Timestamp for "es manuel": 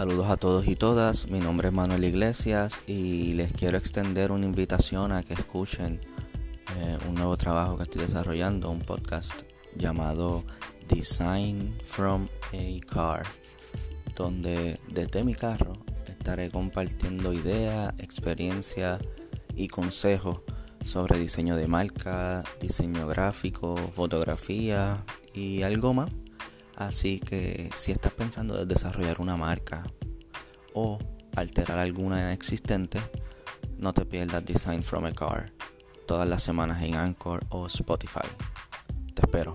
1.68-2.04